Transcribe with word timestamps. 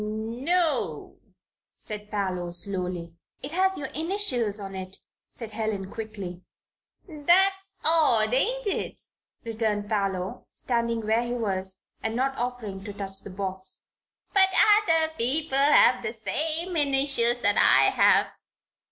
"No 0.03 0.67
o," 0.67 1.17
said 1.77 2.09
Parloe, 2.09 2.49
slowly. 2.49 3.13
"It 3.43 3.51
has 3.51 3.77
your 3.77 3.89
initials 3.89 4.59
on 4.59 4.73
it," 4.73 4.97
said 5.29 5.51
Helen, 5.51 5.91
quickly. 5.91 6.41
"That's 7.07 7.75
odd, 7.83 8.33
ain't 8.33 8.65
it?" 8.65 8.99
returned 9.45 9.89
Parloe, 9.89 10.47
standing 10.53 11.05
where 11.05 11.21
he 11.21 11.35
was 11.35 11.83
and 12.01 12.15
not 12.15 12.35
offering 12.35 12.83
to 12.85 12.93
touch 12.93 13.19
the 13.19 13.29
box. 13.29 13.83
"But 14.33 14.49
other 14.81 15.13
people 15.19 15.59
have 15.59 16.01
the 16.01 16.13
same 16.13 16.75
initials 16.75 17.41
that 17.43 17.57
I 17.57 17.91
have." 17.91 18.25